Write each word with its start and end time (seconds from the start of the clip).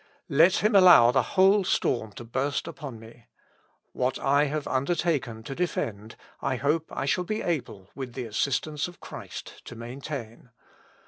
Let 0.29 0.63
him 0.63 0.73
allow 0.75 1.11
the 1.11 1.21
whole 1.37 1.63
storm 1.63 2.11
to 2.13 2.23
burst 2.23 2.67
upon 2.67 2.99
me. 2.99 3.27
What 3.91 4.17
I 4.17 4.45
have 4.45 4.65
undertaken 4.67 5.43
to 5.43 5.53
defend, 5.53 6.15
I 6.41 6.55
hope 6.55 6.85
I 6.91 7.05
shall 7.05 7.23
be 7.23 7.43
able, 7.43 7.91
with 7.93 8.13
the 8.13 8.25
assistance 8.25 8.87
of 8.87 8.99
Christ, 8.99 9.63
to 9.65 9.75
maintain. 9.75 10.49